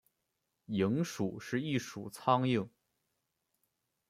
[0.69, 2.67] 蝇属是一属苍蝇。